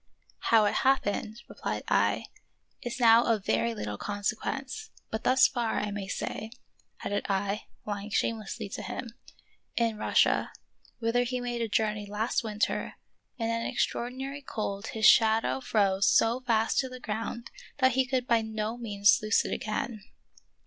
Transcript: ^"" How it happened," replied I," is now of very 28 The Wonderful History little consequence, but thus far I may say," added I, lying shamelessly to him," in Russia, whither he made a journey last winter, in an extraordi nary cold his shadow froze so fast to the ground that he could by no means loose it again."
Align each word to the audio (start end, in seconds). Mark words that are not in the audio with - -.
^"" 0.01 0.03
How 0.49 0.65
it 0.65 0.73
happened," 0.77 1.43
replied 1.47 1.83
I," 1.87 2.25
is 2.81 2.99
now 2.99 3.23
of 3.25 3.45
very 3.45 3.69
28 3.73 3.73
The 3.75 3.75
Wonderful 3.75 3.75
History 3.75 3.75
little 3.75 3.97
consequence, 4.43 4.89
but 5.11 5.23
thus 5.23 5.47
far 5.47 5.77
I 5.79 5.91
may 5.91 6.07
say," 6.07 6.49
added 7.03 7.27
I, 7.29 7.65
lying 7.85 8.09
shamelessly 8.09 8.67
to 8.69 8.81
him," 8.81 9.11
in 9.75 9.97
Russia, 9.99 10.53
whither 10.97 11.21
he 11.21 11.39
made 11.39 11.61
a 11.61 11.67
journey 11.67 12.07
last 12.07 12.43
winter, 12.43 12.95
in 13.37 13.51
an 13.51 13.71
extraordi 13.71 14.15
nary 14.17 14.41
cold 14.41 14.87
his 14.87 15.05
shadow 15.05 15.59
froze 15.61 16.11
so 16.11 16.39
fast 16.41 16.79
to 16.79 16.89
the 16.89 16.99
ground 16.99 17.51
that 17.77 17.91
he 17.91 18.07
could 18.07 18.25
by 18.25 18.41
no 18.41 18.79
means 18.79 19.19
loose 19.21 19.45
it 19.45 19.53
again." 19.53 20.03